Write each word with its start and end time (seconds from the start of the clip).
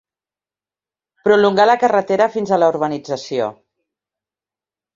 Prolongar 1.27 1.67
la 1.71 1.75
carretera 1.85 2.29
fins 2.37 2.55
a 2.55 2.61
la 2.63 2.73
urbanització. 2.75 3.53